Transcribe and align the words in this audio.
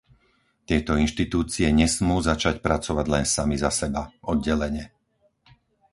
Tieto 0.67 0.93
inštitúcie 1.05 1.67
nesmú 1.81 2.15
začať 2.29 2.55
pracovať 2.65 3.05
len 3.15 3.21
sami 3.35 3.55
za 3.63 3.69
seba, 3.79 4.03
oddelene. 4.31 4.85